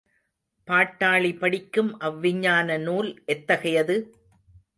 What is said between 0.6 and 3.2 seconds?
பாட்டாளி படிக்கும் அவ் விஞ்ஞான நூல்